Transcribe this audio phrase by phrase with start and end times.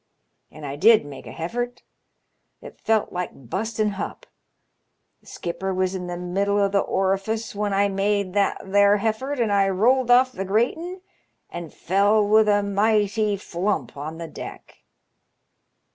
[0.49, 1.83] An' I did make a heffort.
[2.59, 4.25] It felt like bustin' hup.
[5.19, 9.39] The skipper was in th' middle o' th' Orfice when I made that there heffort,
[9.39, 11.01] and I rolled off th' gratin',
[11.51, 14.79] and fell with a mighty flump on the deck.